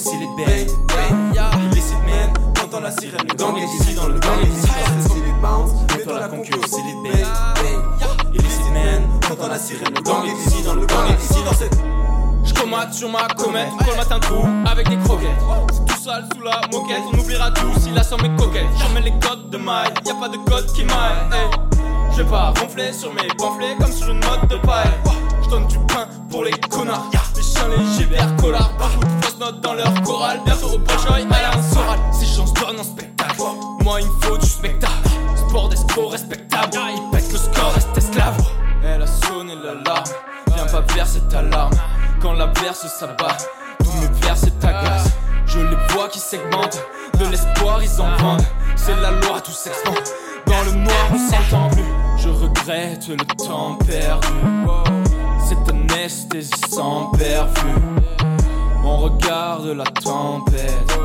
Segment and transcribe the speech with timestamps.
[0.00, 1.34] silly bang, bang.
[1.70, 5.12] Illicit man, t'entends la sirène, le gang est ici, dans le gang est dans cette
[5.12, 5.70] silly bounce.
[5.96, 7.24] Mets-toi la concu au silly bang,
[7.56, 8.34] bang.
[8.34, 11.54] Illicit man, t'entends la sirène, le gang est ici, dans le gang est ici, dans
[11.54, 11.76] cette.
[12.92, 15.38] Sur ma comète, on matin coup avec des croquettes.
[15.86, 18.66] Tout sale sous la moquette, on oubliera tout s'il a sans mes coquettes.
[18.78, 21.16] J'en mets les codes de maille, y a pas de code qui maille.
[21.32, 21.50] Hey.
[22.12, 24.90] Je vais pas ronfler sur mes pamphlets comme sur une mode de paille.
[25.42, 28.72] Je donne du pain pour les connards, les chiens, les gibers, collards.
[28.78, 30.40] Beaucoup fausses notes dans leur chorale.
[30.44, 31.98] Bientôt au Bolshoi, Alain Soral.
[32.12, 33.42] Si j'en donne en spectacle,
[33.82, 34.92] moi il me faut du spectacle.
[35.48, 38.36] Sport d'escroc respectable, il pète le score, reste esclave.
[38.84, 40.04] Elle a sonné l'alarme,
[40.54, 41.74] viens pas verser ta larme.
[42.20, 43.36] Quand la verse s'abat,
[43.78, 45.10] tous mes vers c'est ta glace.
[45.46, 46.82] Je les vois qui segmentent,
[47.18, 48.44] de l'espoir ils en vendent.
[48.74, 49.94] C'est la loi, tout s'expand.
[50.46, 51.82] Dans le noir, on s'entend plus.
[52.18, 55.05] Je regrette le temps perdu.
[56.06, 57.66] Anesthésie sans perfu.
[58.84, 60.98] On regarde la tempête.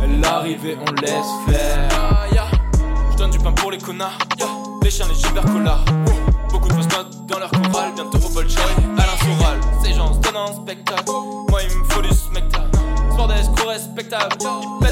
[0.00, 1.88] Elle arrive et on laisse faire.
[3.10, 4.16] Je donne du pain pour les connards.
[4.80, 5.84] Les chiens, les gibers collards.
[6.52, 7.94] Beaucoup de fausses notes dans leur chorale.
[7.96, 8.62] Bientôt au Bolshoi,
[8.96, 9.58] Alain Soral.
[9.82, 11.10] Ces gens se donnent en spectacle.
[11.50, 12.78] Moi, il me faut du spectacle.
[13.10, 14.36] Sport d'escroc respectable.
[14.82, 14.86] Ils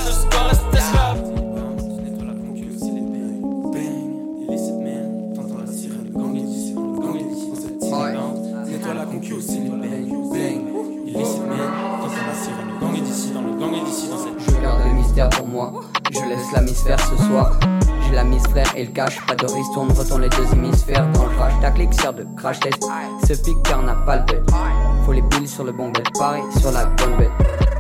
[9.35, 9.81] Au silly bang,
[10.31, 10.73] bang.
[12.35, 14.39] Sirène, le gang est ici, dans le gang est ici, dans cette.
[14.39, 15.73] Je garde le mystère pour moi.
[16.11, 17.59] Je laisse la mise faire ce soir.
[18.05, 19.25] J'ai la mise frère et le cache.
[19.27, 21.53] Pas de ristourne, retourne les deux hémisphères dans le crash.
[21.61, 22.85] Ta sert de crash test.
[23.27, 24.43] Ce pic car n'a pas le bête.
[25.07, 26.11] Faut les piles sur le bon bête.
[26.19, 27.31] Pareil sur la bonne bête.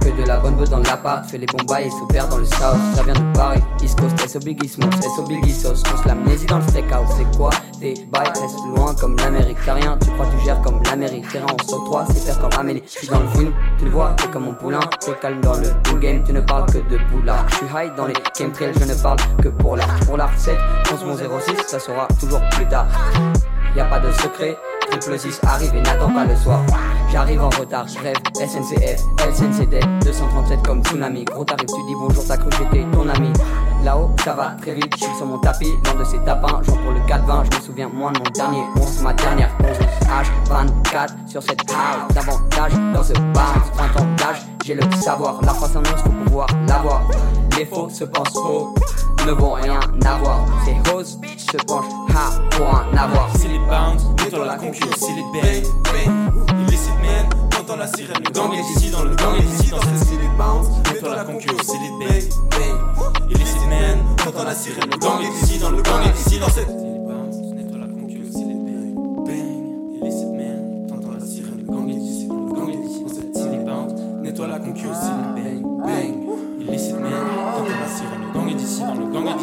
[0.00, 1.28] Que de la bonne bête dans l'appart.
[1.28, 2.78] Fais les bons bails et s'opère dans le south.
[2.94, 3.60] Ça vient de Paris.
[3.82, 5.82] East Coast, SO Biggie Smalls, SO Biggie Sauce.
[5.92, 7.08] On se l'amnésie dans le steakhouse.
[7.16, 7.50] C'est quoi
[7.82, 9.58] Tes bails restent loin comme l'Amérique.
[9.66, 11.26] T'as rien, tu crois tu gères comme l'Amérique.
[11.32, 12.80] Terrain, on saute 3, c'est faire comme Amélie.
[12.86, 14.78] Je suis dans le film, tu le vois, t'es comme mon poulain.
[15.00, 17.44] T'es calme dans le full game, tu ne parles que de boulard.
[17.48, 19.98] Je suis high dans les chemtrails, je ne parle que pour l'art.
[20.06, 20.56] Pour l'art 7,
[20.92, 21.26] 11 mon 06,
[21.66, 22.86] ça sera toujours plus tard.
[23.74, 24.56] Y a pas de secret,
[24.88, 26.60] triple 6 arrive et n'attends pas le soir.
[27.10, 31.24] J'arrive en retard, je rêve, SNCF, LCNCD, 237 comme tsunami.
[31.24, 33.32] Gros tarif, tu dis bonjour, t'as cru que j'étais ton ami.
[34.24, 36.62] Ça va très vite, je suis sur mon tapis, loin de ces tapins.
[36.62, 39.68] Genre pour le 4-20, je me souviens moins de mon dernier 11, ma dernière 11.
[40.06, 43.72] H24 sur cette house, davantage dans ce bounce.
[43.74, 45.40] 20 ans d'âge, j'ai le savoir.
[45.42, 47.02] La face annonce, faut pouvoir l'avoir.
[47.58, 48.72] Les faux se pensent faux,
[49.26, 50.46] ne vont rien avoir.
[50.64, 53.28] Ces hosts se penchent ha pour en avoir.
[53.36, 56.58] Silly bounce, nettoie la concu au silly bang, bang.
[56.68, 59.80] Illicit man, t'entends la sirène, le gang est ici, dans le gang est ici, dans
[59.80, 60.08] cette
[64.62, 66.81] sirène, le gang est ici, dans le gang est ici, dans cette.
[78.52, 79.36] Est ici, dans le gang.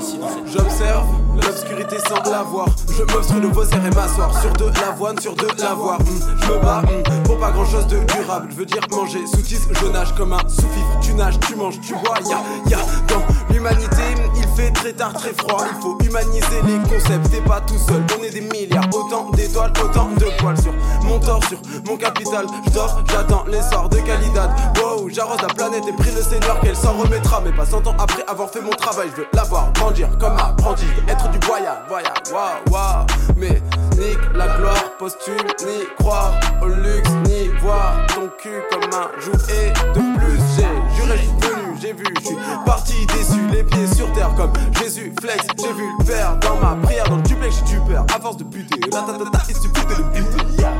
[0.45, 2.67] J'observe, l'obscurité semble avoir.
[2.89, 5.99] Je m'obstrue de vos airs et m'asseoir sur de l'avoine, sur de l'avoir.
[5.99, 6.05] Hmm,
[6.41, 8.49] je me bats hmm, pour pas grand chose de durable.
[8.51, 10.99] Je veux dire manger sous tisse, je nage comme un sous-fifre.
[11.01, 12.15] Tu nages, tu manges, tu bois.
[12.29, 12.77] Y'a, y'a
[13.07, 14.03] dans l'humanité,
[14.35, 15.63] il fait très tard, très froid.
[15.75, 17.29] Il faut humaniser les concepts.
[17.31, 18.87] T'es pas tout seul, on est des milliards.
[18.93, 22.45] Autant d'étoiles, autant de poils sur mon torse, sur mon capital.
[22.65, 24.51] Je dors, j'attends l'essor de Calidad.
[24.77, 27.41] Wow, j'arrose la planète et prie le Seigneur qu'elle s'en remettra.
[27.45, 30.85] Mais pas 100 ans après avoir fait mon travail, je veux l'avoir, grandir comme apprenti.
[30.95, 33.05] Je veux être du voyage, voyage, waouh, waouh.
[33.37, 33.61] Mais
[33.97, 39.73] nique la gloire posthume, ni croire au luxe, ni voir ton cul comme un jouet
[39.93, 40.39] de plus.
[40.55, 44.51] J'ai juré, je venu, j'ai vu, je suis parti déçu, les pieds sur terre comme
[44.79, 45.45] Jésus flex.
[45.57, 48.05] J'ai vu le père dans ma prière, dans le duplex, j'ai du peur.
[48.13, 50.61] À force de buter, la ta ta ta, il suffit de le buter.
[50.61, 50.73] Yeah.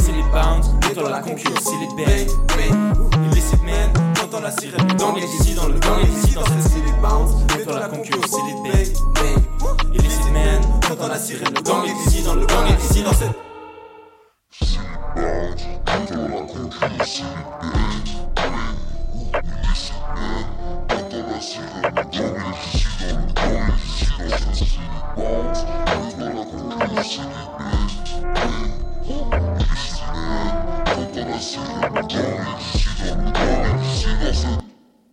[0.00, 2.28] Silly bounce, nettoie la concu au silly bang,
[4.46, 7.32] la sirène, le gang est ici, dans le gang est ici, dans cette silly bounce.
[7.56, 9.92] Nettoie la concu au silly bang, bang.
[9.92, 13.12] Illicit man, t'entends la sirène, le gang est ici, dans le gang est ici, dans
[13.12, 13.32] cette.
[15.16, 15.62] Bounce,
[15.98, 17.28] nettoie la concu au silly
[17.60, 18.15] bang.